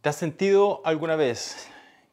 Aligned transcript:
¿Te 0.00 0.08
has 0.08 0.16
sentido 0.16 0.80
alguna 0.86 1.14
vez 1.14 1.68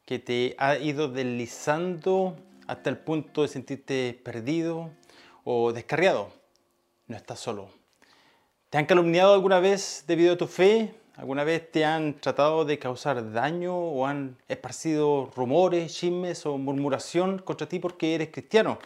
que 0.06 0.20
te 0.20 0.58
ha 0.58 0.76
ido 0.78 1.08
deslizando 1.08 2.36
hasta 2.68 2.90
el 2.90 2.98
punto 2.98 3.44
de 3.44 3.48
sentirte 3.48 4.20
perdido 4.26 4.92
o 5.46 5.71
descarriado? 5.71 6.34
No 7.08 7.16
estás 7.16 7.39
solo. 7.39 7.70
¿Te 8.70 8.78
han 8.78 8.88
calumniado 8.88 9.34
alguna 9.34 9.62
vez 9.62 10.04
debido 10.06 10.34
a 10.34 10.38
tu 10.38 10.48
fe? 10.48 10.94
¿Alguna 11.16 11.46
vez 11.46 11.71
te 11.71 11.86
han 11.86 12.20
tratado 12.20 12.66
de 12.66 12.78
causar 12.78 13.32
daño 13.32 13.78
o 13.78 14.06
han 14.06 14.36
esparcido 14.50 15.32
rumores, 15.34 15.96
chismes 15.96 16.46
o 16.46 16.58
murmuración 16.58 17.39
contra 17.39 17.69
ti 17.69 17.80
porque 17.80 18.16
eres 18.16 18.32
cristiano 18.33 18.80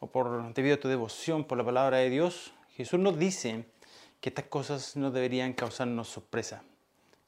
o 0.00 0.06
por 0.06 0.54
debido 0.54 0.76
a 0.76 0.80
tu 0.80 0.88
devoción 0.88 1.44
por 1.44 1.58
la 1.58 1.64
palabra 1.64 1.98
de 1.98 2.08
Dios? 2.08 2.54
Jesús 2.78 2.98
nos 2.98 3.18
dice 3.18 3.66
que 4.22 4.30
estas 4.30 4.46
cosas 4.46 4.96
no 4.96 5.10
deberían 5.10 5.52
causarnos 5.52 6.08
sorpresa. 6.08 6.62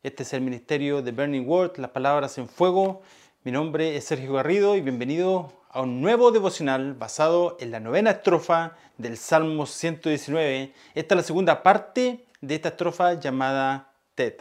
Este 0.04 0.22
es 0.22 0.34
el 0.34 0.42
ministerio 0.42 1.00
de 1.00 1.12
Burning 1.12 1.48
Word, 1.48 1.78
las 1.78 1.90
palabras 1.90 2.36
en 2.36 2.46
fuego. 2.46 3.00
Mi 3.42 3.50
nombre 3.50 3.96
es 3.96 4.04
Sergio 4.04 4.34
Garrido 4.34 4.77
y 4.77 4.82
bienvenido 4.82 5.50
a 5.70 5.80
un 5.80 6.02
nuevo 6.02 6.30
devocional 6.30 6.92
basado 6.92 7.56
en 7.58 7.70
la 7.70 7.80
novena 7.80 8.10
estrofa 8.10 8.77
del 8.98 9.16
Salmo 9.16 9.64
119. 9.64 10.74
Esta 10.94 11.14
es 11.14 11.16
la 11.16 11.22
segunda 11.22 11.62
parte 11.62 12.27
de 12.42 12.54
esta 12.54 12.68
estrofa 12.68 13.14
llamada 13.14 13.94
TED. 14.14 14.34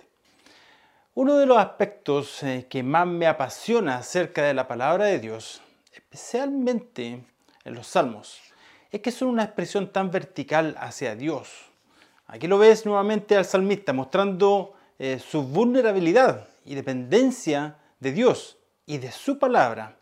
Uno 1.13 1.37
de 1.37 1.45
los 1.45 1.57
aspectos 1.57 2.43
eh, 2.43 2.67
que 2.69 2.83
más 2.83 3.07
me 3.07 3.27
apasiona 3.27 3.95
acerca 3.95 4.43
de 4.43 4.53
la 4.53 4.67
palabra 4.67 5.05
de 5.05 5.19
Dios, 5.19 5.61
especialmente 5.93 7.23
en 7.63 7.73
los 7.73 7.87
salmos, 7.87 8.41
es 8.91 8.99
que 8.99 9.11
son 9.11 9.29
una 9.29 9.45
expresión 9.45 9.93
tan 9.93 10.11
vertical 10.11 10.75
hacia 10.77 11.15
Dios. 11.15 11.47
Aquí 12.27 12.47
lo 12.47 12.57
ves 12.57 12.85
nuevamente 12.85 13.37
al 13.37 13.45
salmista 13.45 13.93
mostrando 13.93 14.73
eh, 14.99 15.19
su 15.19 15.43
vulnerabilidad 15.43 16.47
y 16.65 16.75
dependencia 16.75 17.77
de 17.99 18.11
Dios 18.11 18.57
y 18.85 18.97
de 18.97 19.11
su 19.11 19.39
palabra, 19.39 19.97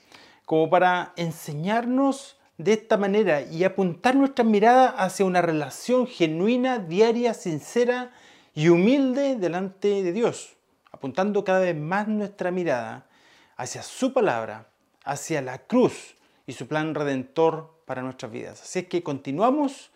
como 0.45 0.69
para 0.69 1.13
enseñarnos 1.15 2.37
de 2.57 2.73
esta 2.73 2.97
manera 2.97 3.41
y 3.41 3.63
apuntar 3.63 4.15
nuestra 4.15 4.43
mirada 4.43 4.89
hacia 4.89 5.25
una 5.25 5.41
relación 5.41 6.07
genuina, 6.07 6.77
diaria, 6.77 7.33
sincera 7.33 8.11
y 8.53 8.69
humilde 8.69 9.35
delante 9.35 10.03
de 10.03 10.11
Dios, 10.11 10.57
apuntando 10.91 11.43
cada 11.43 11.59
vez 11.59 11.75
más 11.75 12.07
nuestra 12.07 12.51
mirada 12.51 13.07
hacia 13.55 13.81
su 13.83 14.13
palabra, 14.13 14.67
hacia 15.03 15.41
la 15.41 15.59
cruz 15.59 16.15
y 16.45 16.53
su 16.53 16.67
plan 16.67 16.93
redentor 16.93 17.81
para 17.85 18.01
nuestras 18.01 18.31
vidas. 18.31 18.61
Así 18.61 18.79
es 18.79 18.87
que 18.87 19.03
continuamos 19.03 19.90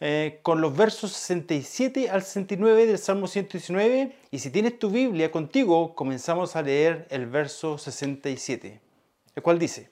eh, 0.00 0.40
con 0.42 0.60
los 0.60 0.76
versos 0.76 1.12
67 1.12 2.10
al 2.10 2.22
69 2.22 2.86
del 2.86 2.98
Salmo 2.98 3.28
119 3.28 4.16
y 4.30 4.38
si 4.40 4.50
tienes 4.50 4.78
tu 4.78 4.90
Biblia 4.90 5.30
contigo 5.30 5.94
comenzamos 5.94 6.56
a 6.56 6.62
leer 6.62 7.06
el 7.10 7.26
verso 7.26 7.78
67, 7.78 8.80
el 9.36 9.42
cual 9.42 9.58
dice, 9.58 9.90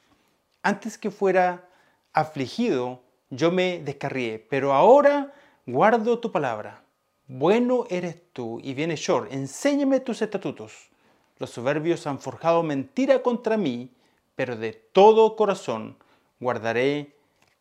antes 0.62 0.98
que 0.98 1.10
fuera 1.10 1.68
afligido 2.12 3.00
yo 3.30 3.50
me 3.50 3.78
descarrié, 3.78 4.38
pero 4.38 4.74
ahora 4.74 5.32
guardo 5.66 6.18
tu 6.18 6.32
palabra. 6.32 6.84
Bueno 7.28 7.86
eres 7.88 8.20
tú 8.32 8.60
y 8.62 8.74
bien 8.74 8.90
hechor, 8.90 9.28
enséñame 9.30 10.00
tus 10.00 10.20
estatutos. 10.20 10.90
Los 11.38 11.50
soberbios 11.50 12.06
han 12.06 12.18
forjado 12.18 12.62
mentira 12.62 13.22
contra 13.22 13.56
mí, 13.56 13.90
pero 14.34 14.56
de 14.56 14.72
todo 14.72 15.36
corazón 15.36 15.96
guardaré 16.40 17.14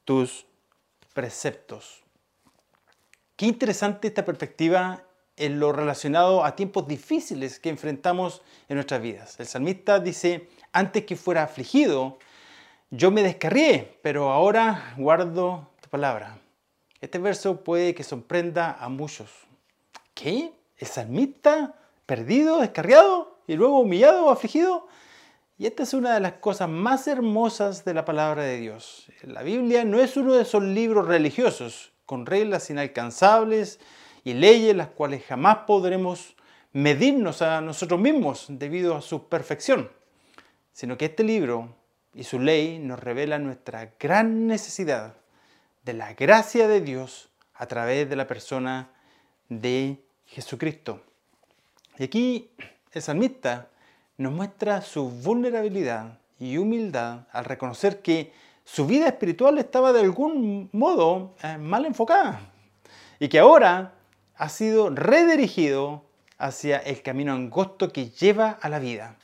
tus 0.05 0.45
preceptos. 1.13 2.00
Qué 3.41 3.47
interesante 3.47 4.07
esta 4.07 4.23
perspectiva 4.23 5.03
en 5.35 5.59
lo 5.59 5.71
relacionado 5.71 6.45
a 6.45 6.55
tiempos 6.55 6.87
difíciles 6.87 7.59
que 7.59 7.69
enfrentamos 7.69 8.43
en 8.69 8.75
nuestras 8.75 9.01
vidas. 9.01 9.39
El 9.39 9.47
salmista 9.47 9.99
dice, 9.99 10.47
antes 10.71 11.05
que 11.05 11.15
fuera 11.15 11.41
afligido, 11.41 12.19
yo 12.91 13.09
me 13.09 13.23
descarrié, 13.23 13.97
pero 14.03 14.29
ahora 14.29 14.93
guardo 14.95 15.69
tu 15.81 15.89
palabra. 15.89 16.37
Este 16.99 17.17
verso 17.17 17.63
puede 17.63 17.95
que 17.95 18.03
sorprenda 18.03 18.77
a 18.79 18.89
muchos. 18.89 19.31
¿Qué? 20.13 20.53
¿El 20.77 20.87
salmista 20.87 21.73
perdido, 22.05 22.59
descarriado 22.59 23.39
y 23.47 23.55
luego 23.55 23.79
humillado 23.79 24.27
o 24.27 24.29
afligido? 24.29 24.87
Y 25.57 25.65
esta 25.65 25.81
es 25.81 25.95
una 25.95 26.13
de 26.13 26.19
las 26.19 26.33
cosas 26.33 26.69
más 26.69 27.07
hermosas 27.07 27.85
de 27.85 27.95
la 27.95 28.05
palabra 28.05 28.43
de 28.43 28.59
Dios. 28.59 29.07
La 29.23 29.41
Biblia 29.41 29.83
no 29.83 29.99
es 29.99 30.15
uno 30.15 30.33
de 30.33 30.43
esos 30.43 30.61
libros 30.61 31.07
religiosos 31.07 31.91
con 32.11 32.25
reglas 32.25 32.69
inalcanzables 32.69 33.79
y 34.25 34.33
leyes 34.33 34.75
las 34.75 34.89
cuales 34.89 35.23
jamás 35.23 35.59
podremos 35.65 36.35
medirnos 36.73 37.41
a 37.41 37.61
nosotros 37.61 38.01
mismos 38.01 38.47
debido 38.49 38.97
a 38.97 39.01
su 39.01 39.29
perfección, 39.29 39.89
sino 40.73 40.97
que 40.97 41.05
este 41.05 41.23
libro 41.23 41.73
y 42.13 42.25
su 42.25 42.37
ley 42.37 42.79
nos 42.79 42.99
revela 42.99 43.39
nuestra 43.39 43.93
gran 43.97 44.45
necesidad 44.45 45.13
de 45.85 45.93
la 45.93 46.13
gracia 46.13 46.67
de 46.67 46.81
Dios 46.81 47.29
a 47.53 47.67
través 47.67 48.09
de 48.09 48.17
la 48.17 48.27
persona 48.27 48.89
de 49.47 50.03
Jesucristo. 50.25 51.01
Y 51.97 52.03
aquí 52.03 52.51
el 52.91 53.01
salmista 53.01 53.69
nos 54.17 54.33
muestra 54.33 54.81
su 54.81 55.09
vulnerabilidad 55.09 56.19
y 56.39 56.57
humildad 56.57 57.21
al 57.31 57.45
reconocer 57.45 58.01
que 58.01 58.33
su 58.73 58.85
vida 58.85 59.07
espiritual 59.07 59.57
estaba 59.57 59.91
de 59.91 59.99
algún 59.99 60.69
modo 60.71 61.35
eh, 61.43 61.57
mal 61.57 61.85
enfocada 61.85 62.39
y 63.19 63.27
que 63.27 63.37
ahora 63.37 63.95
ha 64.35 64.47
sido 64.47 64.89
redirigido 64.89 66.05
hacia 66.37 66.77
el 66.77 67.01
camino 67.01 67.33
angosto 67.33 67.91
que 67.91 68.11
lleva 68.11 68.51
a 68.61 68.69
la 68.69 68.79
vida. 68.79 69.17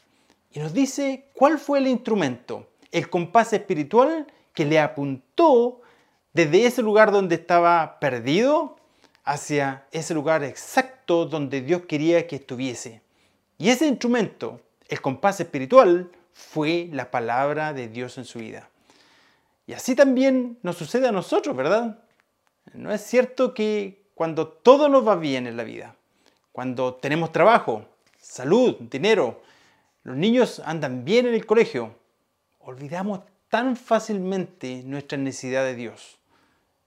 Y 0.52 0.59
nos 0.59 0.74
dice 0.74 1.30
cuál 1.34 1.59
fue 1.59 1.80
el 1.80 1.88
instrumento, 1.88 2.68
el 2.91 3.09
compás 3.09 3.53
espiritual 3.53 4.28
que 4.53 4.66
le 4.66 4.81
apuntó 4.81 5.80
desde 6.34 6.66
ese 6.66 6.81
lugar 6.81 7.13
donde 7.13 7.36
estaba 7.36 8.02
perdido 8.02 8.75
hacia 9.24 9.86
ese 9.94 10.13
lugar 10.13 10.44
exacto 10.44 11.25
donde 11.25 11.62
Dios 11.62 11.84
quería 11.88 12.28
que 12.28 12.36
estuviese. 12.36 13.02
Y 13.57 13.69
ese 13.69 13.88
instrumento, 13.88 14.59
el 14.90 15.00
compás 15.00 15.40
espiritual, 15.40 16.12
fue 16.34 16.90
la 16.91 17.09
palabra 17.12 17.72
de 17.72 17.88
Dios 17.88 18.18
en 18.18 18.25
su 18.25 18.40
vida. 18.40 18.69
Y 19.67 19.73
así 19.73 19.95
también 19.95 20.57
nos 20.63 20.78
sucede 20.78 21.07
a 21.07 21.11
nosotros, 21.11 21.55
¿verdad? 21.55 22.00
No 22.73 22.91
es 22.91 23.01
cierto 23.01 23.53
que 23.53 24.07
cuando 24.16 24.47
todo 24.47 24.89
nos 24.89 25.07
va 25.07 25.16
bien 25.16 25.45
en 25.45 25.57
la 25.57 25.63
vida, 25.63 25.95
cuando 26.51 26.95
tenemos 26.95 27.31
trabajo, 27.31 27.85
salud, 28.19 28.77
dinero, 28.79 29.41
los 30.03 30.16
niños 30.16 30.61
andan 30.66 31.06
bien 31.06 31.27
en 31.27 31.33
el 31.33 31.45
colegio, 31.45 31.94
olvidamos 32.59 33.22
tan 33.50 33.75
fácilmente 33.75 34.83
nuestra 34.85 35.17
necesidad 35.17 35.63
de 35.63 35.75
Dios. 35.75 36.17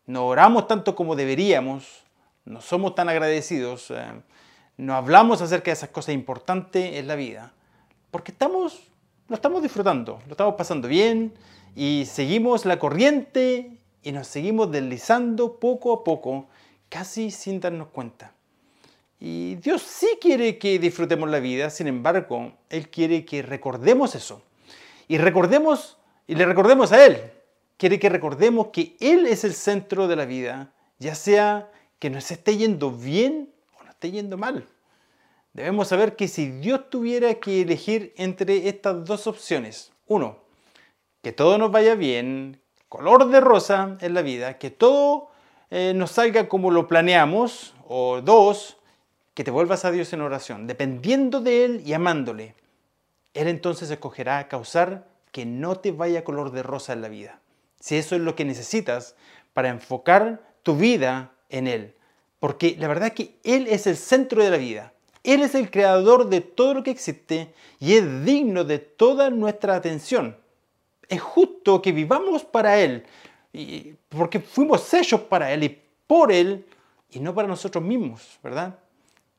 No 0.07 0.27
oramos 0.27 0.67
tanto 0.67 0.97
como 0.97 1.17
deberíamos, 1.17 2.03
no 2.45 2.61
somos 2.61 2.95
tan 2.95 3.09
agradecidos, 3.09 3.91
eh, 3.91 4.13
no 4.77 4.95
hablamos 4.95 5.43
acerca 5.43 5.67
de 5.67 5.75
esas 5.75 5.91
cosas 5.91 6.15
importantes 6.15 6.97
en 6.97 7.07
la 7.07 7.15
vida, 7.15 7.53
porque 8.11 8.33
estamos, 8.33 8.90
lo 9.31 9.37
estamos 9.37 9.63
disfrutando, 9.63 10.21
lo 10.27 10.33
estamos 10.33 10.57
pasando 10.57 10.89
bien, 10.89 11.33
y 11.77 12.05
seguimos 12.07 12.65
la 12.67 12.81
corriente 12.81 13.79
y 14.03 14.11
nos 14.11 14.27
seguimos 14.27 14.73
deslizando 14.73 15.61
poco 15.61 15.93
a 15.93 16.03
poco, 16.03 16.49
casi 16.89 17.31
sin 17.31 17.61
darnos 17.61 17.89
cuenta. 17.91 18.35
Y 19.21 19.55
Dios 19.57 19.83
sí 19.83 20.19
quiere 20.21 20.59
que 20.59 20.81
disfrutemos 20.81 21.31
la 21.31 21.39
vida, 21.39 21.71
sin 21.71 21.87
embargo, 21.87 22.55
Él 22.71 22.91
quiere 22.91 23.25
que 23.25 23.43
recordemos 23.43 24.17
eso. 24.17 24.43
Y 25.07 25.19
recordemos, 25.19 25.97
y 26.27 26.35
le 26.35 26.45
recordemos 26.45 26.91
a 26.91 27.07
Él. 27.07 27.21
Quiere 27.77 28.01
que 28.01 28.09
recordemos 28.09 28.69
que 28.73 28.97
Él 28.99 29.27
es 29.27 29.45
el 29.45 29.55
centro 29.55 30.09
de 30.09 30.17
la 30.17 30.25
vida, 30.25 30.73
ya 30.99 31.15
sea 31.15 31.71
que 32.01 32.11
nos 32.11 32.29
esté 32.33 32.57
yendo 32.57 32.91
bien 32.91 33.49
o 33.79 33.85
nos 33.85 33.95
esté 33.95 34.11
yendo 34.11 34.37
mal. 34.37 34.67
Debemos 35.53 35.89
saber 35.89 36.17
que 36.17 36.29
si 36.29 36.51
Dios 36.51 36.89
tuviera 36.91 37.35
que 37.35 37.63
elegir 37.63 38.15
entre 38.17 38.69
estas 38.69 39.05
dos 39.05 39.27
opciones, 39.27 39.93
uno, 40.07 40.39
que 41.23 41.33
todo 41.33 41.59
nos 41.59 41.73
vaya 41.73 41.95
bien, 41.95 42.61
color 42.89 43.29
de 43.29 43.41
rosa 43.41 43.97
en 44.01 44.15
la 44.15 44.23
vida, 44.23 44.59
que 44.59 44.71
todo 44.71 45.31
eh, 45.71 45.93
nos 45.95 46.13
salga 46.13 46.49
como 46.49 46.71
lo 46.71 46.87
planeamos, 46.87 47.75
o 47.87 48.21
dos, 48.21 48.79
que 49.35 49.45
te 49.45 49.51
vuelvas 49.51 49.85
a 49.85 49.91
Dios 49.91 50.13
en 50.13 50.21
oración, 50.21 50.67
dependiendo 50.67 51.41
de 51.41 51.65
Él 51.65 51.83
y 51.85 51.93
amándole. 51.93 52.55
Él 53.35 53.49
entonces 53.49 53.91
escogerá 53.91 54.49
causar 54.49 55.09
que 55.33 55.47
no 55.47 55.77
te 55.77 55.93
vaya 55.93 56.25
color 56.25 56.53
de 56.53 56.63
rosa 56.63 56.93
en 56.93 57.03
la 57.03 57.09
vida. 57.09 57.41
Si 57.79 57.97
eso 57.97 58.15
es 58.15 58.21
lo 58.21 58.35
que 58.35 58.45
necesitas 58.45 59.15
para 59.53 59.69
enfocar 59.69 60.43
tu 60.63 60.77
vida 60.77 61.33
en 61.49 61.67
Él. 61.67 61.95
Porque 62.39 62.77
la 62.79 62.89
verdad 62.89 63.09
es 63.09 63.15
que 63.15 63.39
Él 63.45 63.67
es 63.69 63.87
el 63.87 63.97
centro 63.97 64.43
de 64.43 64.51
la 64.51 64.57
vida. 64.57 64.93
Él 65.23 65.43
es 65.43 65.55
el 65.55 65.71
creador 65.71 66.29
de 66.29 66.41
todo 66.41 66.75
lo 66.75 66.83
que 66.83 66.91
existe 66.91 67.53
y 67.79 67.95
es 67.95 68.25
digno 68.25 68.65
de 68.65 68.79
toda 68.79 69.31
nuestra 69.31 69.75
atención 69.75 70.37
es 71.11 71.21
justo 71.21 71.83
que 71.83 71.93
vivamos 71.93 72.45
para 72.45 72.79
Él, 72.79 73.05
porque 74.09 74.39
fuimos 74.39 74.95
hechos 74.95 75.21
para 75.23 75.53
Él 75.53 75.65
y 75.65 75.83
por 76.07 76.33
Él 76.33 76.65
y 77.11 77.19
no 77.19 77.35
para 77.35 77.49
nosotros 77.49 77.85
mismos, 77.85 78.39
¿verdad? 78.43 78.79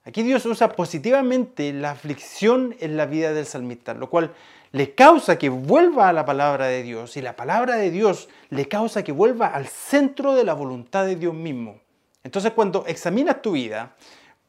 Aquí 0.03 0.21
Dios 0.21 0.45
usa 0.45 0.73
positivamente 0.73 1.71
la 1.71 1.91
aflicción 1.91 2.75
en 2.79 2.97
la 2.97 3.05
vida 3.05 3.33
del 3.33 3.45
salmista, 3.45 3.93
lo 3.93 4.09
cual 4.09 4.33
le 4.73 4.93
causa 4.93 5.37
que 5.37 5.49
vuelva 5.49 6.09
a 6.09 6.13
la 6.13 6.25
palabra 6.25 6.65
de 6.65 6.83
Dios 6.83 7.15
y 7.15 7.21
la 7.21 7.35
palabra 7.35 7.77
de 7.77 7.89
Dios 7.89 8.27
le 8.49 8.67
causa 8.67 9.03
que 9.03 9.11
vuelva 9.11 9.47
al 9.47 9.67
centro 9.67 10.33
de 10.33 10.43
la 10.43 10.53
voluntad 10.53 11.05
de 11.05 11.15
Dios 11.15 11.33
mismo. 11.33 11.79
Entonces 12.23 12.51
cuando 12.51 12.85
examinas 12.85 13.41
tu 13.41 13.53
vida, 13.53 13.95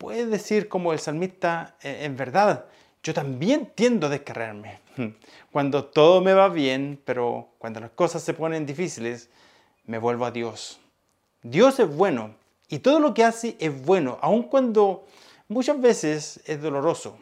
puedes 0.02 0.28
decir 0.28 0.69
como 0.69 0.93
el 0.93 0.99
salmista, 0.99 1.76
eh, 1.81 2.00
en 2.02 2.16
verdad, 2.16 2.64
yo 3.04 3.14
también 3.14 3.70
tiendo 3.72 4.08
a 4.08 4.10
descargarme. 4.10 4.81
Cuando 5.52 5.84
todo 5.84 6.20
me 6.20 6.34
va 6.34 6.49
bien, 6.49 7.00
pero 7.04 7.50
cuando 7.58 7.78
las 7.78 7.90
cosas 7.90 8.22
se 8.25 8.34
ponen 8.34 8.66
difíciles, 8.66 9.31
me 9.87 9.99
vuelvo 9.99 10.25
a 10.25 10.32
Dios. 10.32 10.81
Dios 11.43 11.78
es 11.78 11.94
bueno 11.94 12.34
y 12.69 12.81
todo 12.81 12.99
lo 12.99 13.14
que 13.14 13.22
hace 13.22 13.56
es 13.60 13.84
bueno, 13.84 14.19
aun 14.22 14.43
cuando 14.43 15.06
muchas 15.46 15.81
veces 15.81 16.40
es 16.46 16.60
doloroso. 16.60 17.16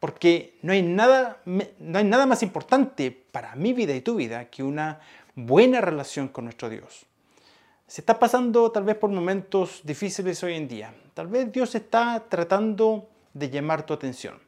Porque 0.00 0.58
no 0.62 0.72
hay, 0.72 0.82
nada, 0.82 1.40
no 1.44 1.98
hay 1.98 2.04
nada 2.04 2.26
más 2.26 2.42
importante 2.42 3.10
para 3.10 3.54
mi 3.54 3.72
vida 3.72 3.94
y 3.94 4.00
tu 4.00 4.16
vida 4.16 4.46
que 4.46 4.64
una 4.64 5.00
buena 5.36 5.80
relación 5.80 6.26
con 6.28 6.44
nuestro 6.44 6.68
Dios. 6.68 7.06
Si 7.88 8.02
estás 8.02 8.18
pasando 8.18 8.70
tal 8.70 8.84
vez 8.84 8.96
por 8.96 9.08
momentos 9.08 9.80
difíciles 9.82 10.44
hoy 10.44 10.56
en 10.56 10.68
día, 10.68 10.94
tal 11.14 11.26
vez 11.26 11.50
Dios 11.50 11.74
está 11.74 12.22
tratando 12.28 13.08
de 13.32 13.48
llamar 13.48 13.86
tu 13.86 13.94
atención. 13.94 14.38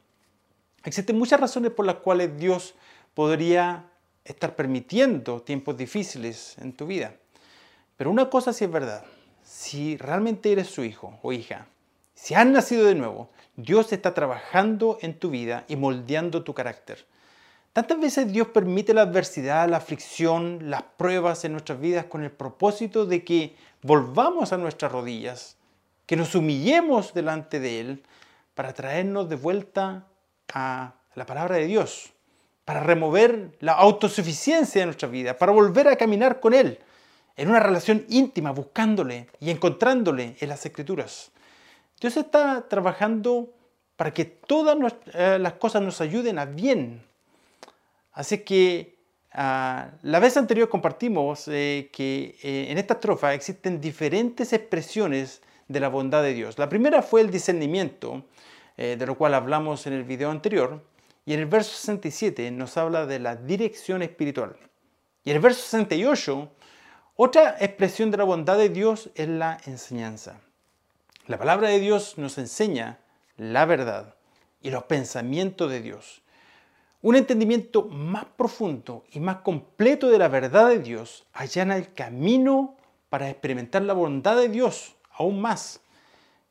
Existen 0.83 1.17
muchas 1.17 1.39
razones 1.39 1.71
por 1.71 1.87
las 1.87 1.95
cuales 1.95 2.37
Dios 2.37 2.75
podría 3.15 3.89
estar 4.23 4.55
permitiendo 4.55 5.41
tiempos 5.41 5.75
difíciles 5.75 6.55
en 6.59 6.73
tu 6.73 6.85
vida. 6.85 7.15
Pero 7.97 8.11
una 8.11 8.29
cosa 8.29 8.53
sí 8.53 8.65
es 8.65 8.71
verdad, 8.71 9.05
si 9.43 9.97
realmente 9.97 10.51
eres 10.51 10.67
su 10.67 10.83
hijo 10.83 11.17
o 11.23 11.33
hija, 11.33 11.65
si 12.13 12.35
has 12.35 12.45
nacido 12.45 12.85
de 12.85 12.93
nuevo, 12.93 13.31
Dios 13.55 13.91
está 13.91 14.13
trabajando 14.13 14.99
en 15.01 15.17
tu 15.17 15.31
vida 15.31 15.65
y 15.67 15.77
moldeando 15.77 16.43
tu 16.43 16.53
carácter. 16.53 17.07
Tantas 17.73 17.99
veces 18.01 18.31
Dios 18.31 18.49
permite 18.49 18.93
la 18.93 19.03
adversidad, 19.03 19.69
la 19.69 19.77
aflicción, 19.77 20.69
las 20.69 20.83
pruebas 20.83 21.45
en 21.45 21.53
nuestras 21.53 21.79
vidas 21.79 22.05
con 22.05 22.23
el 22.23 22.31
propósito 22.31 23.05
de 23.05 23.23
que 23.23 23.55
volvamos 23.81 24.51
a 24.51 24.57
nuestras 24.57 24.91
rodillas, 24.91 25.55
que 26.05 26.17
nos 26.17 26.35
humillemos 26.35 27.13
delante 27.13 27.61
de 27.61 27.79
Él 27.79 28.03
para 28.55 28.73
traernos 28.73 29.29
de 29.29 29.37
vuelta 29.37 30.05
a 30.53 30.95
la 31.15 31.25
palabra 31.25 31.55
de 31.55 31.67
Dios, 31.67 32.11
para 32.65 32.81
remover 32.81 33.55
la 33.61 33.73
autosuficiencia 33.73 34.81
de 34.81 34.87
nuestra 34.87 35.07
vida, 35.07 35.37
para 35.37 35.53
volver 35.53 35.87
a 35.87 35.95
caminar 35.95 36.41
con 36.41 36.53
Él 36.53 36.79
en 37.37 37.49
una 37.49 37.61
relación 37.61 38.05
íntima, 38.09 38.51
buscándole 38.51 39.29
y 39.39 39.49
encontrándole 39.49 40.35
en 40.41 40.49
las 40.49 40.65
escrituras. 40.65 41.31
Dios 42.01 42.17
está 42.17 42.67
trabajando 42.67 43.53
para 43.95 44.13
que 44.13 44.25
todas 44.25 44.77
eh, 45.13 45.37
las 45.39 45.53
cosas 45.53 45.81
nos 45.81 46.01
ayuden 46.01 46.37
a 46.37 46.45
bien. 46.45 47.03
Así 48.13 48.39
que 48.39 48.97
ah, 49.33 49.91
la 50.01 50.19
vez 50.19 50.37
anterior 50.37 50.69
compartimos 50.69 51.47
eh, 51.47 51.89
que 51.91 52.37
eh, 52.43 52.67
en 52.69 52.77
esta 52.77 52.95
estrofa 52.95 53.33
existen 53.33 53.79
diferentes 53.79 54.53
expresiones 54.53 55.41
de 55.67 55.79
la 55.79 55.89
bondad 55.89 56.23
de 56.23 56.33
Dios. 56.33 56.57
La 56.57 56.69
primera 56.69 57.01
fue 57.01 57.21
el 57.21 57.31
discernimiento, 57.31 58.25
de 58.77 59.05
lo 59.05 59.15
cual 59.15 59.35
hablamos 59.35 59.85
en 59.85 59.93
el 59.93 60.03
video 60.03 60.31
anterior, 60.31 60.83
y 61.23 61.33
en 61.33 61.41
el 61.41 61.45
verso 61.45 61.75
67 61.75 62.49
nos 62.49 62.77
habla 62.77 63.05
de 63.05 63.19
la 63.19 63.35
dirección 63.35 64.01
espiritual. 64.01 64.55
Y 65.23 65.29
en 65.29 65.35
el 65.35 65.41
verso 65.41 65.61
68 65.61 66.49
otra 67.23 67.57
expresión 67.59 68.09
de 68.09 68.17
la 68.17 68.23
bondad 68.23 68.57
de 68.57 68.69
Dios 68.69 69.11
es 69.13 69.27
la 69.27 69.59
enseñanza. 69.65 70.41
La 71.27 71.37
palabra 71.37 71.69
de 71.69 71.79
Dios 71.79 72.17
nos 72.17 72.39
enseña 72.39 72.99
la 73.37 73.65
verdad 73.65 74.15
y 74.59 74.71
los 74.71 74.85
pensamientos 74.85 75.69
de 75.69 75.81
Dios. 75.81 76.20
Un 77.01 77.15
entendimiento 77.15 77.83
más 77.85 78.25
profundo 78.25 79.03
y 79.11 79.19
más 79.19 79.37
completo 79.37 80.09
de 80.09 80.19
la 80.19 80.27
verdad 80.27 80.69
de 80.69 80.79
Dios 80.79 81.25
allana 81.33 81.75
el 81.75 81.93
camino 81.93 82.75
para 83.09 83.29
experimentar 83.29 83.81
la 83.81 83.93
bondad 83.93 84.37
de 84.37 84.49
Dios 84.49 84.95
aún 85.11 85.41
más. 85.41 85.81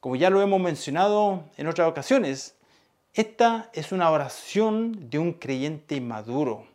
Como 0.01 0.17
ya 0.17 0.29
lo 0.29 0.43
hemos 0.43 0.61
mencionado 0.61 1.45
en 1.57 1.69
otras 1.69 1.89
ocasiones, 1.89 2.57
esta 3.15 3.71
es 3.73 3.93
una 3.93 4.11
oración 4.11 5.09
de 5.09 5.19
un 5.19 5.35
creyente 5.35 6.01
maduro. 6.01 6.67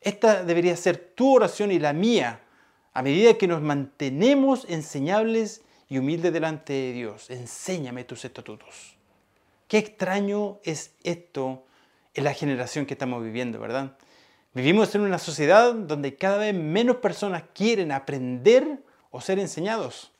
Esta 0.00 0.44
debería 0.44 0.76
ser 0.76 0.96
tu 1.14 1.34
oración 1.34 1.72
y 1.72 1.78
la 1.78 1.92
mía 1.92 2.42
a 2.92 3.02
medida 3.02 3.34
que 3.34 3.48
nos 3.48 3.60
mantenemos 3.60 4.66
enseñables 4.68 5.62
y 5.88 5.98
humildes 5.98 6.32
delante 6.32 6.72
de 6.72 6.92
Dios. 6.92 7.30
Enséñame 7.30 8.04
tus 8.04 8.24
estatutos. 8.24 8.96
Qué 9.66 9.78
extraño 9.78 10.58
es 10.62 10.94
esto 11.02 11.64
en 12.14 12.24
la 12.24 12.32
generación 12.32 12.86
que 12.86 12.94
estamos 12.94 13.22
viviendo, 13.22 13.58
¿verdad? 13.60 13.96
Vivimos 14.54 14.94
en 14.94 15.00
una 15.00 15.18
sociedad 15.18 15.74
donde 15.74 16.16
cada 16.16 16.38
vez 16.38 16.54
menos 16.54 16.96
personas 16.96 17.42
quieren 17.54 17.90
aprender 17.90 18.82
o 19.10 19.20
ser 19.20 19.40
enseñados. 19.40 20.12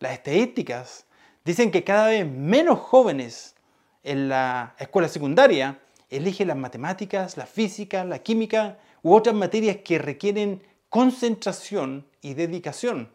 Las 0.00 0.12
estadísticas 0.12 1.06
dicen 1.44 1.70
que 1.70 1.84
cada 1.84 2.08
vez 2.08 2.26
menos 2.26 2.78
jóvenes 2.78 3.54
en 4.02 4.30
la 4.30 4.74
escuela 4.78 5.08
secundaria 5.08 5.78
eligen 6.08 6.48
las 6.48 6.56
matemáticas, 6.56 7.36
la 7.36 7.46
física, 7.46 8.04
la 8.04 8.20
química 8.20 8.78
u 9.02 9.14
otras 9.14 9.34
materias 9.34 9.78
que 9.84 9.98
requieren 9.98 10.62
concentración 10.88 12.06
y 12.22 12.34
dedicación. 12.34 13.12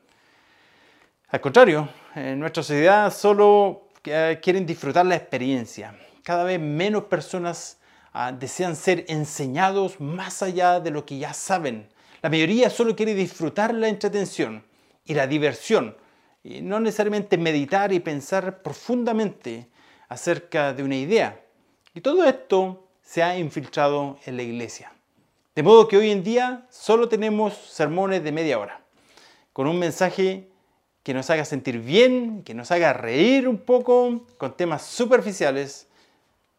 Al 1.30 1.42
contrario, 1.42 1.90
en 2.14 2.40
nuestra 2.40 2.62
sociedad 2.62 3.12
solo 3.12 3.88
eh, 4.04 4.40
quieren 4.42 4.66
disfrutar 4.66 5.06
la 5.06 5.16
experiencia. 5.16 5.98
Cada 6.24 6.44
vez 6.44 6.60
menos 6.60 7.06
personas 7.06 7.79
ah, 8.28 8.32
desean 8.32 8.76
ser 8.76 9.06
enseñados 9.08 10.00
más 10.00 10.42
allá 10.44 10.80
de 10.80 10.92
lo 10.92 11.06
que 11.06 11.18
ya 11.18 11.34
saben. 11.34 11.90
La 12.22 12.30
mayoría 12.30 12.70
solo 12.70 12.96
quiere 12.96 13.14
disfrutar 13.14 13.74
la 13.74 13.88
entretención 13.88 14.64
y 15.06 15.14
la 15.14 15.28
diversión, 15.28 15.96
y 16.44 16.62
no 16.62 16.80
necesariamente 16.80 17.38
meditar 17.38 17.94
y 17.94 18.00
pensar 18.00 18.62
profundamente 18.62 19.70
acerca 20.08 20.74
de 20.74 20.84
una 20.84 20.96
idea. 20.96 21.40
Y 21.94 22.02
todo 22.02 22.24
esto 22.24 22.88
se 23.02 23.24
ha 23.24 23.38
infiltrado 23.38 24.18
en 24.26 24.38
la 24.38 24.44
iglesia. 24.44 24.94
De 25.56 25.64
modo 25.64 25.88
que 25.88 25.98
hoy 25.98 26.12
en 26.12 26.24
día 26.24 26.68
solo 26.70 27.10
tenemos 27.10 27.54
sermones 27.54 28.24
de 28.24 28.32
media 28.32 28.60
hora, 28.60 28.82
con 29.52 29.68
un 29.68 29.80
mensaje 29.80 30.50
que 31.04 31.14
nos 31.14 31.30
haga 31.30 31.44
sentir 31.44 31.80
bien, 31.80 32.44
que 32.44 32.54
nos 32.54 32.72
haga 32.72 32.94
reír 32.94 33.48
un 33.48 33.58
poco, 33.58 34.26
con 34.38 34.56
temas 34.56 34.84
superficiales. 34.84 35.89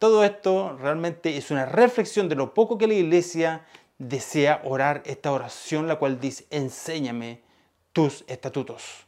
Todo 0.01 0.23
esto 0.23 0.79
realmente 0.81 1.37
es 1.37 1.51
una 1.51 1.67
reflexión 1.67 2.27
de 2.27 2.33
lo 2.33 2.55
poco 2.55 2.79
que 2.79 2.87
la 2.87 2.95
iglesia 2.95 3.67
desea 3.99 4.59
orar 4.63 5.03
esta 5.05 5.31
oración, 5.31 5.87
la 5.87 5.97
cual 5.97 6.19
dice, 6.19 6.47
enséñame 6.49 7.41
tus 7.93 8.23
estatutos. 8.25 9.05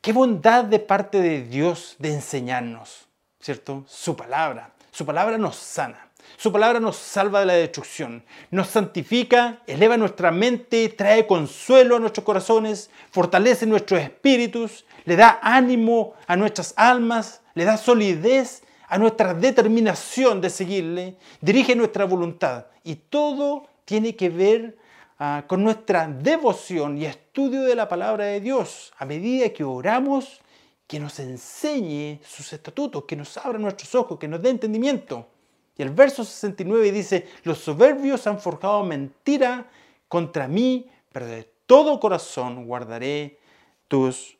Qué 0.00 0.14
bondad 0.14 0.64
de 0.64 0.78
parte 0.78 1.20
de 1.20 1.42
Dios 1.42 1.96
de 1.98 2.14
enseñarnos, 2.14 3.08
¿cierto? 3.40 3.84
Su 3.86 4.16
palabra. 4.16 4.72
Su 4.90 5.04
palabra 5.04 5.36
nos 5.36 5.56
sana. 5.56 6.08
Su 6.38 6.50
palabra 6.50 6.80
nos 6.80 6.96
salva 6.96 7.40
de 7.40 7.46
la 7.46 7.52
destrucción, 7.52 8.24
nos 8.50 8.68
santifica, 8.68 9.58
eleva 9.66 9.98
nuestra 9.98 10.30
mente, 10.30 10.88
trae 10.88 11.26
consuelo 11.26 11.96
a 11.96 12.00
nuestros 12.00 12.24
corazones, 12.24 12.88
fortalece 13.10 13.66
nuestros 13.66 14.00
espíritus, 14.00 14.86
le 15.04 15.16
da 15.16 15.40
ánimo 15.42 16.14
a 16.26 16.36
nuestras 16.36 16.72
almas, 16.78 17.42
le 17.52 17.66
da 17.66 17.76
solidez 17.76 18.62
a 18.94 18.98
nuestra 18.98 19.34
determinación 19.34 20.40
de 20.40 20.48
seguirle, 20.48 21.16
dirige 21.40 21.74
nuestra 21.74 22.04
voluntad 22.04 22.66
y 22.84 22.94
todo 22.94 23.66
tiene 23.84 24.14
que 24.14 24.28
ver 24.28 24.78
ah, 25.18 25.42
con 25.48 25.64
nuestra 25.64 26.06
devoción 26.06 26.96
y 26.96 27.04
estudio 27.04 27.62
de 27.62 27.74
la 27.74 27.88
palabra 27.88 28.26
de 28.26 28.40
Dios. 28.40 28.92
A 28.96 29.04
medida 29.04 29.52
que 29.52 29.64
oramos, 29.64 30.40
que 30.86 31.00
nos 31.00 31.18
enseñe 31.18 32.20
sus 32.24 32.52
estatutos, 32.52 33.02
que 33.02 33.16
nos 33.16 33.36
abra 33.36 33.58
nuestros 33.58 33.92
ojos, 33.96 34.16
que 34.16 34.28
nos 34.28 34.40
dé 34.40 34.50
entendimiento. 34.50 35.26
Y 35.76 35.82
el 35.82 35.90
verso 35.90 36.24
69 36.24 36.92
dice, 36.92 37.26
los 37.42 37.58
soberbios 37.58 38.28
han 38.28 38.40
forjado 38.40 38.84
mentira 38.84 39.68
contra 40.06 40.46
mí, 40.46 40.88
pero 41.12 41.26
de 41.26 41.50
todo 41.66 41.98
corazón 41.98 42.64
guardaré 42.64 43.40
tus 43.88 44.38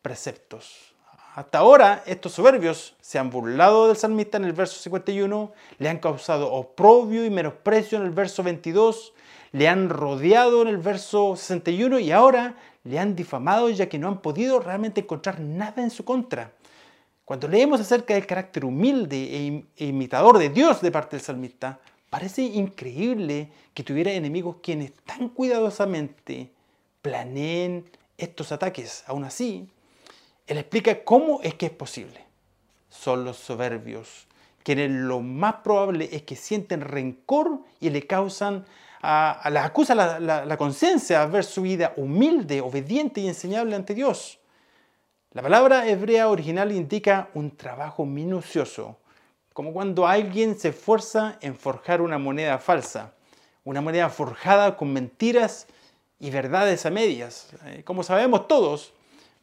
preceptos. 0.00 0.94
Hasta 1.36 1.58
ahora 1.58 2.02
estos 2.06 2.32
soberbios 2.32 2.94
se 3.02 3.18
han 3.18 3.28
burlado 3.28 3.88
del 3.88 3.96
salmista 3.98 4.38
en 4.38 4.46
el 4.46 4.54
verso 4.54 4.80
51, 4.80 5.52
le 5.78 5.88
han 5.90 5.98
causado 5.98 6.50
oprobio 6.50 7.26
y 7.26 7.28
menosprecio 7.28 7.98
en 7.98 8.04
el 8.04 8.10
verso 8.10 8.42
22, 8.42 9.12
le 9.52 9.68
han 9.68 9.90
rodeado 9.90 10.62
en 10.62 10.68
el 10.68 10.78
verso 10.78 11.36
61 11.36 11.98
y 11.98 12.10
ahora 12.10 12.56
le 12.84 12.98
han 12.98 13.14
difamado 13.14 13.68
ya 13.68 13.86
que 13.86 13.98
no 13.98 14.08
han 14.08 14.22
podido 14.22 14.60
realmente 14.60 15.02
encontrar 15.02 15.38
nada 15.38 15.82
en 15.82 15.90
su 15.90 16.06
contra. 16.06 16.52
Cuando 17.26 17.48
leemos 17.48 17.82
acerca 17.82 18.14
del 18.14 18.26
carácter 18.26 18.64
humilde 18.64 19.18
e, 19.18 19.64
e 19.76 19.88
imitador 19.88 20.38
de 20.38 20.48
Dios 20.48 20.80
de 20.80 20.90
parte 20.90 21.16
del 21.16 21.22
salmista, 21.22 21.78
parece 22.08 22.40
increíble 22.44 23.50
que 23.74 23.84
tuviera 23.84 24.10
enemigos 24.10 24.56
quienes 24.62 24.94
tan 25.04 25.28
cuidadosamente 25.28 26.50
planeen 27.02 27.84
estos 28.16 28.52
ataques. 28.52 29.04
Aún 29.06 29.24
así, 29.24 29.68
él 30.46 30.58
explica 30.58 31.04
cómo 31.04 31.40
es 31.42 31.54
que 31.54 31.66
es 31.66 31.72
posible. 31.72 32.24
son 32.88 33.24
los 33.24 33.36
soberbios, 33.36 34.26
quienes 34.62 34.90
lo 34.90 35.20
más 35.20 35.56
probable 35.56 36.08
es 36.12 36.22
que 36.22 36.34
sienten 36.34 36.80
rencor 36.80 37.60
y 37.80 37.90
le 37.90 38.06
causan, 38.06 38.64
a, 39.02 39.48
les 39.52 39.62
acusa 39.62 39.94
la, 39.94 40.18
la 40.18 40.56
conciencia 40.56 41.22
a 41.22 41.26
ver 41.26 41.44
su 41.44 41.62
vida 41.62 41.92
humilde, 41.96 42.60
obediente 42.60 43.20
y 43.20 43.28
enseñable 43.28 43.76
ante 43.76 43.94
Dios. 43.94 44.38
La 45.36 45.42
palabra 45.42 45.86
hebrea 45.86 46.30
original 46.30 46.72
indica 46.72 47.28
un 47.34 47.54
trabajo 47.54 48.06
minucioso, 48.06 48.96
como 49.52 49.74
cuando 49.74 50.06
alguien 50.06 50.58
se 50.58 50.70
esfuerza 50.70 51.36
en 51.42 51.54
forjar 51.54 52.00
una 52.00 52.16
moneda 52.16 52.56
falsa, 52.58 53.12
una 53.62 53.82
moneda 53.82 54.08
forjada 54.08 54.78
con 54.78 54.92
mentiras 54.94 55.66
y 56.18 56.30
verdades 56.30 56.86
a 56.86 56.90
medias. 56.90 57.48
Eh, 57.66 57.82
como 57.84 58.02
sabemos 58.02 58.48
todos, 58.48 58.94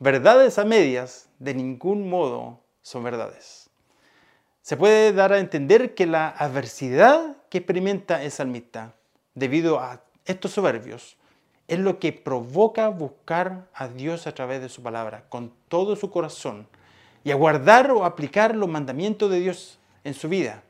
verdades 0.03 0.59
a 0.59 0.65
medias 0.65 1.29
de 1.39 1.53
ningún 1.53 2.09
modo 2.09 2.59
son 2.81 3.03
verdades. 3.03 3.69
Se 4.61 4.75
puede 4.75 5.13
dar 5.13 5.31
a 5.31 5.39
entender 5.39 5.95
que 5.95 6.05
la 6.05 6.27
adversidad 6.27 7.37
que 7.49 7.59
experimenta 7.59 8.21
el 8.21 8.31
salmista 8.31 8.95
debido 9.33 9.79
a 9.79 10.03
estos 10.25 10.51
soberbios 10.51 11.17
es 11.69 11.79
lo 11.79 11.99
que 11.99 12.11
provoca 12.11 12.89
buscar 12.89 13.69
a 13.73 13.87
Dios 13.87 14.27
a 14.27 14.33
través 14.33 14.61
de 14.61 14.67
su 14.67 14.83
palabra 14.83 15.23
con 15.29 15.53
todo 15.69 15.95
su 15.95 16.11
corazón 16.11 16.67
y 17.23 17.31
aguardar 17.31 17.89
o 17.91 18.03
aplicar 18.03 18.55
los 18.55 18.67
mandamientos 18.67 19.31
de 19.31 19.39
Dios 19.39 19.79
en 20.03 20.13
su 20.13 20.27
vida. 20.27 20.63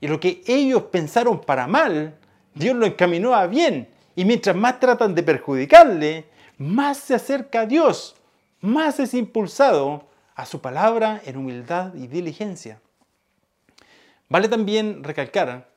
Y 0.00 0.06
lo 0.06 0.20
que 0.20 0.42
ellos 0.46 0.84
pensaron 0.84 1.40
para 1.40 1.66
mal, 1.66 2.16
Dios 2.54 2.76
lo 2.76 2.86
encaminó 2.86 3.34
a 3.34 3.48
bien. 3.48 3.88
Y 4.14 4.24
mientras 4.24 4.54
más 4.54 4.78
tratan 4.78 5.14
de 5.14 5.24
perjudicarle, 5.24 6.26
más 6.56 6.98
se 6.98 7.14
acerca 7.14 7.62
a 7.62 7.66
Dios, 7.66 8.14
más 8.60 9.00
es 9.00 9.14
impulsado 9.14 10.08
a 10.34 10.46
su 10.46 10.60
palabra 10.60 11.20
en 11.24 11.36
humildad 11.36 11.94
y 11.94 12.06
diligencia. 12.06 12.80
Vale 14.28 14.48
también 14.48 15.02
recalcar 15.02 15.70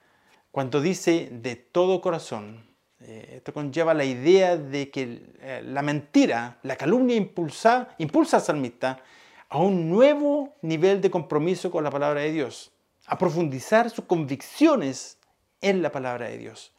cuando 0.51 0.81
dice 0.81 1.29
de 1.31 1.55
todo 1.55 2.01
corazón, 2.01 2.63
eh, 2.99 3.35
esto 3.37 3.53
conlleva 3.53 3.93
la 3.93 4.05
idea 4.05 4.55
de 4.55 4.91
que 4.91 5.23
eh, 5.39 5.61
la 5.65 5.81
mentira, 5.81 6.59
la 6.63 6.75
calumnia 6.75 7.15
impulsa, 7.15 7.89
impulsa 7.97 8.37
al 8.37 8.43
salmista 8.43 9.03
a 9.49 9.57
un 9.57 9.89
nuevo 9.89 10.55
nivel 10.61 11.01
de 11.01 11.11
compromiso 11.11 11.71
con 11.71 11.83
la 11.83 11.89
palabra 11.89 12.21
de 12.21 12.31
Dios, 12.31 12.71
a 13.07 13.17
profundizar 13.17 13.89
sus 13.89 14.05
convicciones 14.05 15.17
en 15.61 15.81
la 15.81 15.91
palabra 15.91 16.29
de 16.29 16.37
Dios. 16.37 16.71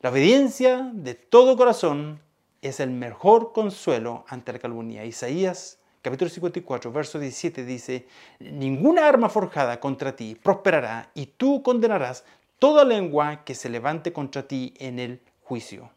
La 0.00 0.10
obediencia 0.10 0.90
de 0.92 1.14
todo 1.14 1.56
corazón 1.56 2.20
es 2.62 2.80
el 2.80 2.90
mejor 2.90 3.52
consuelo 3.52 4.24
ante 4.28 4.52
la 4.52 4.58
calumnia. 4.58 5.04
Isaías 5.04 5.78
capítulo 6.02 6.30
54, 6.30 6.92
verso 6.92 7.18
17 7.18 7.64
dice, 7.64 8.06
ninguna 8.38 9.06
arma 9.06 9.28
forjada 9.28 9.80
contra 9.80 10.16
ti 10.16 10.34
prosperará 10.34 11.10
y 11.14 11.26
tú 11.26 11.62
condenarás 11.62 12.24
toda 12.58 12.84
lengua 12.84 13.44
que 13.44 13.54
se 13.54 13.68
levante 13.68 14.12
contra 14.12 14.46
ti 14.46 14.74
en 14.78 14.98
el 14.98 15.20
juicio. 15.42 15.90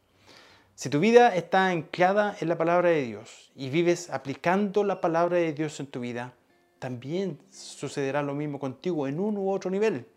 Si 0.75 0.89
tu 0.89 0.99
vida 0.99 1.35
está 1.35 1.67
anclada 1.67 2.35
en 2.39 2.49
la 2.49 2.57
palabra 2.57 2.89
de 2.89 3.03
Dios 3.03 3.51
y 3.55 3.69
vives 3.69 4.09
aplicando 4.09 4.83
la 4.83 5.01
palabra 5.01 5.37
de 5.37 5.53
Dios 5.53 5.79
en 5.79 5.87
tu 5.87 5.99
vida, 5.99 6.33
también 6.79 7.39
sucederá 7.51 8.23
lo 8.23 8.33
mismo 8.33 8.59
contigo 8.59 9.07
en 9.07 9.19
un 9.19 9.37
u 9.37 9.51
otro 9.51 9.69
nivel. 9.69 10.07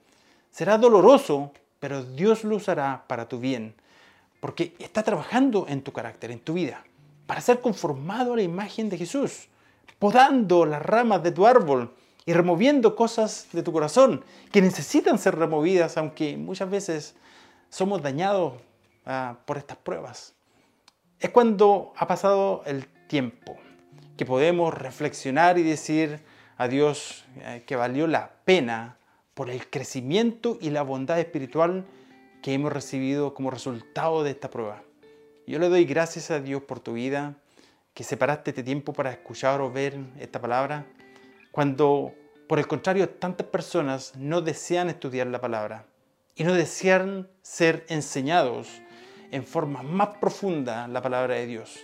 Será 0.50 0.78
doloroso, 0.78 1.52
pero 1.78 2.02
Dios 2.02 2.44
lo 2.44 2.56
usará 2.56 3.04
para 3.06 3.28
tu 3.28 3.38
bien, 3.38 3.74
porque 4.44 4.74
está 4.78 5.02
trabajando 5.02 5.64
en 5.70 5.80
tu 5.80 5.94
carácter, 5.94 6.30
en 6.30 6.40
tu 6.40 6.52
vida, 6.52 6.84
para 7.26 7.40
ser 7.40 7.62
conformado 7.62 8.34
a 8.34 8.36
la 8.36 8.42
imagen 8.42 8.90
de 8.90 8.98
Jesús, 8.98 9.48
podando 9.98 10.66
las 10.66 10.82
ramas 10.82 11.22
de 11.22 11.32
tu 11.32 11.46
árbol 11.46 11.94
y 12.26 12.34
removiendo 12.34 12.94
cosas 12.94 13.48
de 13.54 13.62
tu 13.62 13.72
corazón 13.72 14.22
que 14.52 14.60
necesitan 14.60 15.18
ser 15.18 15.36
removidas, 15.36 15.96
aunque 15.96 16.36
muchas 16.36 16.68
veces 16.68 17.14
somos 17.70 18.02
dañados 18.02 18.52
Ah, 19.06 19.36
por 19.44 19.58
estas 19.58 19.76
pruebas. 19.76 20.34
Es 21.20 21.28
cuando 21.28 21.92
ha 21.96 22.06
pasado 22.06 22.62
el 22.64 22.86
tiempo 23.06 23.58
que 24.16 24.24
podemos 24.24 24.72
reflexionar 24.72 25.58
y 25.58 25.62
decir 25.62 26.20
a 26.56 26.68
Dios 26.68 27.24
eh, 27.40 27.64
que 27.66 27.76
valió 27.76 28.06
la 28.06 28.30
pena 28.46 28.96
por 29.34 29.50
el 29.50 29.68
crecimiento 29.68 30.56
y 30.58 30.70
la 30.70 30.82
bondad 30.82 31.20
espiritual 31.20 31.84
que 32.44 32.52
hemos 32.52 32.74
recibido 32.74 33.32
como 33.32 33.50
resultado 33.50 34.22
de 34.22 34.32
esta 34.32 34.50
prueba. 34.50 34.82
Yo 35.46 35.58
le 35.58 35.70
doy 35.70 35.86
gracias 35.86 36.30
a 36.30 36.40
Dios 36.40 36.60
por 36.64 36.78
tu 36.78 36.92
vida, 36.92 37.38
que 37.94 38.04
separaste 38.04 38.50
este 38.50 38.62
tiempo 38.62 38.92
para 38.92 39.12
escuchar 39.12 39.62
o 39.62 39.72
ver 39.72 39.98
esta 40.20 40.42
palabra, 40.42 40.84
cuando 41.52 42.12
por 42.46 42.58
el 42.58 42.66
contrario 42.66 43.08
tantas 43.08 43.46
personas 43.46 44.14
no 44.16 44.42
desean 44.42 44.90
estudiar 44.90 45.28
la 45.28 45.40
palabra 45.40 45.86
y 46.34 46.44
no 46.44 46.52
desean 46.52 47.30
ser 47.40 47.86
enseñados 47.88 48.68
en 49.30 49.42
forma 49.42 49.82
más 49.82 50.18
profunda 50.18 50.86
la 50.86 51.00
palabra 51.00 51.36
de 51.36 51.46
Dios. 51.46 51.80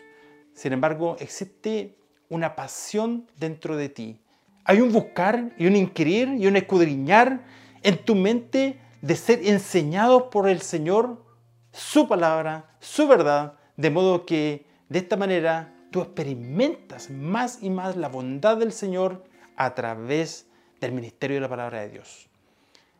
Sin 0.52 0.74
embargo, 0.74 1.16
existe 1.20 1.96
una 2.28 2.54
pasión 2.54 3.26
dentro 3.38 3.78
de 3.78 3.88
ti. 3.88 4.20
Hay 4.66 4.82
un 4.82 4.92
buscar 4.92 5.54
y 5.56 5.66
un 5.66 5.74
inquirir 5.74 6.28
y 6.38 6.46
un 6.46 6.56
escudriñar 6.56 7.46
en 7.82 7.96
tu 8.04 8.14
mente 8.14 8.78
de 9.00 9.16
ser 9.16 9.46
enseñado 9.46 10.30
por 10.30 10.48
el 10.48 10.60
Señor 10.60 11.24
su 11.72 12.08
palabra, 12.08 12.76
su 12.80 13.06
verdad, 13.08 13.54
de 13.76 13.90
modo 13.90 14.26
que 14.26 14.66
de 14.88 14.98
esta 14.98 15.16
manera 15.16 15.74
tú 15.90 16.02
experimentas 16.02 17.10
más 17.10 17.62
y 17.62 17.70
más 17.70 17.96
la 17.96 18.08
bondad 18.08 18.56
del 18.56 18.72
Señor 18.72 19.24
a 19.56 19.74
través 19.74 20.46
del 20.80 20.92
ministerio 20.92 21.36
de 21.36 21.40
la 21.40 21.48
palabra 21.48 21.80
de 21.80 21.90
Dios. 21.90 22.28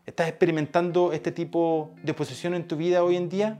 ¿Estás 0.05 0.27
experimentando 0.27 1.13
este 1.13 1.31
tipo 1.31 1.93
de 2.01 2.11
oposición 2.11 2.53
en 2.53 2.67
tu 2.67 2.75
vida 2.75 3.03
hoy 3.03 3.15
en 3.15 3.29
día? 3.29 3.57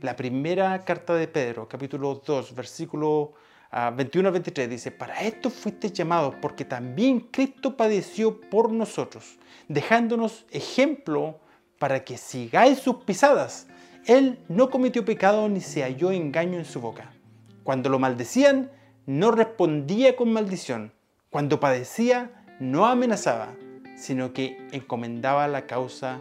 La 0.00 0.16
primera 0.16 0.84
carta 0.84 1.14
de 1.14 1.28
Pedro, 1.28 1.68
capítulo 1.68 2.22
2, 2.24 2.54
versículo 2.54 3.34
21 3.70 4.28
ah, 4.28 4.32
23, 4.32 4.70
dice, 4.70 4.90
para 4.90 5.20
esto 5.20 5.50
fuiste 5.50 5.90
llamados 5.90 6.36
porque 6.40 6.64
también 6.64 7.20
Cristo 7.20 7.76
padeció 7.76 8.40
por 8.40 8.72
nosotros, 8.72 9.38
dejándonos 9.68 10.46
ejemplo 10.50 11.40
para 11.78 12.04
que 12.04 12.16
sigáis 12.16 12.78
sus 12.78 12.96
pisadas. 13.04 13.66
Él 14.06 14.38
no 14.48 14.70
cometió 14.70 15.04
pecado 15.04 15.48
ni 15.48 15.60
se 15.60 15.82
halló 15.82 16.10
engaño 16.12 16.58
en 16.58 16.64
su 16.64 16.80
boca. 16.80 17.12
Cuando 17.62 17.90
lo 17.90 17.98
maldecían, 17.98 18.70
no 19.06 19.30
respondía 19.30 20.16
con 20.16 20.32
maldición. 20.32 20.92
Cuando 21.30 21.60
padecía, 21.60 22.30
no 22.58 22.86
amenazaba, 22.86 23.54
sino 23.96 24.32
que 24.32 24.66
encomendaba 24.72 25.46
la 25.48 25.66
causa 25.66 26.20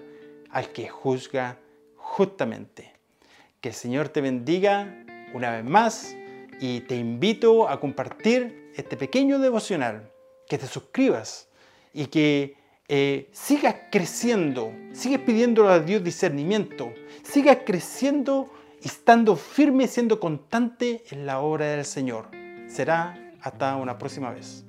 al 0.50 0.70
que 0.70 0.90
juzga 0.90 1.58
justamente. 1.96 2.94
Que 3.62 3.70
el 3.70 3.76
Señor 3.76 4.10
te 4.10 4.22
bendiga 4.22 5.06
una 5.34 5.52
vez 5.52 5.64
más 5.64 6.16
y 6.60 6.82
te 6.82 6.96
invito 6.96 7.70
a 7.70 7.80
compartir 7.80 8.72
este 8.76 8.98
pequeño 8.98 9.40
devocional, 9.40 10.12
que 10.48 10.58
te 10.58 10.68
suscribas 10.68 11.48
y 11.94 12.08
que 12.08 12.57
eh, 12.88 13.30
sigas 13.32 13.76
creciendo, 13.92 14.74
sigas 14.94 15.22
pidiendo 15.22 15.68
a 15.68 15.80
Dios 15.80 16.04
discernimiento, 16.04 16.94
sigas 17.24 17.60
creciendo 17.66 18.52
estando 18.84 19.36
firme, 19.36 19.88
siendo 19.88 20.20
constante 20.20 21.04
en 21.12 21.26
la 21.26 21.40
obra 21.40 21.66
del 21.66 21.86
Señor. 21.86 22.30
Será 22.68 23.34
hasta 23.42 23.76
una 23.76 23.98
próxima 23.98 24.32
vez. 24.32 24.67